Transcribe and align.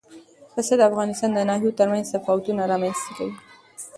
پسه 0.53 0.73
د 0.77 0.81
افغانستان 0.89 1.29
د 1.33 1.39
ناحیو 1.49 1.77
ترمنځ 1.79 2.05
تفاوتونه 2.15 2.61
رامنځ 2.71 2.97
ته 3.05 3.11
کوي. 3.17 3.35